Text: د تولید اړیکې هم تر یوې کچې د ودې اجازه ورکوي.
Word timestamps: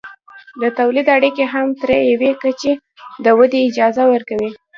د 0.61 0.63
تولید 0.79 1.07
اړیکې 1.17 1.45
هم 1.53 1.67
تر 1.81 1.89
یوې 2.11 2.31
کچې 2.41 2.71
د 3.25 3.25
ودې 3.37 3.59
اجازه 3.69 4.03
ورکوي. 4.13 4.49